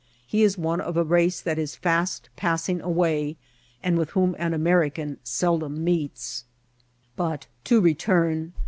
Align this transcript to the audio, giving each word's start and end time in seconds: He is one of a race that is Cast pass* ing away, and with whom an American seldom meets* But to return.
He 0.25 0.41
is 0.41 0.57
one 0.57 0.81
of 0.81 0.97
a 0.97 1.03
race 1.03 1.41
that 1.41 1.59
is 1.59 1.75
Cast 1.75 2.29
pass* 2.35 2.67
ing 2.67 2.81
away, 2.81 3.37
and 3.83 3.99
with 3.99 4.09
whom 4.17 4.35
an 4.39 4.51
American 4.51 5.19
seldom 5.23 5.83
meets* 5.83 6.45
But 7.15 7.45
to 7.65 7.79
return. 7.81 8.53